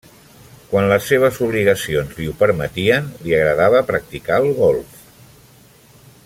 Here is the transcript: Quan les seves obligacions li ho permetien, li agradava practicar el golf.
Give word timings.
Quan 0.69 0.87
les 0.91 1.09
seves 1.11 1.37
obligacions 1.47 2.17
li 2.21 2.29
ho 2.31 2.33
permetien, 2.41 3.11
li 3.27 3.37
agradava 3.41 3.83
practicar 3.93 4.41
el 4.47 4.51
golf. 4.63 4.99